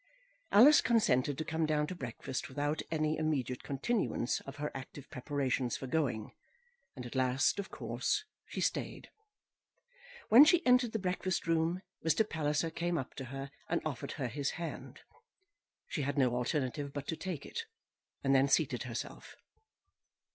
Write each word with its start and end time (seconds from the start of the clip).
Alice 0.51 0.81
consented 0.81 1.37
to 1.37 1.45
come 1.45 1.67
down 1.67 1.85
to 1.85 1.93
breakfast 1.93 2.49
without 2.49 2.81
any 2.89 3.19
immediate 3.19 3.61
continuance 3.61 4.39
of 4.47 4.55
her 4.55 4.71
active 4.73 5.07
preparations 5.11 5.77
for 5.77 5.85
going, 5.85 6.31
and 6.95 7.05
at 7.05 7.13
last, 7.13 7.59
of 7.59 7.69
course, 7.69 8.23
she 8.47 8.61
stayed. 8.61 9.11
When 10.29 10.43
she 10.43 10.65
entered 10.65 10.93
the 10.93 10.97
breakfast 10.97 11.45
room 11.45 11.83
Mr. 12.03 12.27
Palliser 12.27 12.71
came 12.71 12.97
up 12.97 13.13
to 13.13 13.25
her, 13.25 13.51
and 13.69 13.79
offered 13.85 14.13
her 14.13 14.27
his 14.27 14.57
hand. 14.57 15.01
She 15.85 16.01
had 16.01 16.17
no 16.17 16.35
alternative 16.35 16.91
but 16.93 17.07
to 17.09 17.15
take 17.15 17.45
it, 17.45 17.65
and 18.23 18.33
then 18.33 18.47
seated 18.47 18.81
herself. 18.81 19.35